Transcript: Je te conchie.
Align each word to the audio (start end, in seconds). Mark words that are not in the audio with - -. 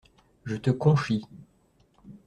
Je 0.45 0.55
te 0.55 0.71
conchie. 0.71 1.27